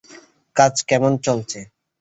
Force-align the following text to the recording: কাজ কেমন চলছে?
কাজ 0.55 0.73
কেমন 0.89 1.11
চলছে? 1.25 1.59